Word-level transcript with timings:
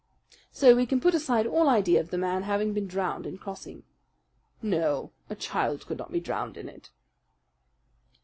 "So 0.51 0.75
we 0.75 0.87
can 0.87 0.99
put 0.99 1.13
aside 1.13 1.45
all 1.45 1.69
idea 1.69 1.99
of 1.99 2.09
the 2.09 2.17
man 2.17 2.41
having 2.41 2.73
been 2.73 2.87
drowned 2.87 3.27
in 3.27 3.37
crossing." 3.37 3.83
"No, 4.59 5.11
a 5.29 5.35
child 5.35 5.85
could 5.85 5.99
not 5.99 6.11
be 6.11 6.19
drowned 6.19 6.57
in 6.57 6.67
it." 6.67 6.89